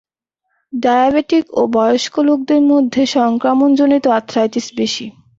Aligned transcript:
Diabetic 0.73 1.45
ও 1.53 1.61
বয়স্ক 1.75 2.15
লোকদের 2.27 2.61
মধ্যে 2.71 3.01
সংক্রমণজাত 3.15 4.03
আর্থ্রাইটিস 4.17 4.67
বেশী। 4.77 5.05